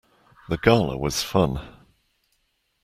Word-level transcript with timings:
The 0.49 0.57
Gala 0.57 0.97
was 0.97 1.21
fun. 1.21 1.61